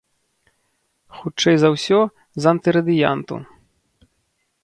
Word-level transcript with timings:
Хутчэй 1.17 1.57
за 1.65 1.69
ўсё, 1.75 1.99
з 2.45 2.51
антырадыянту. 2.53 3.35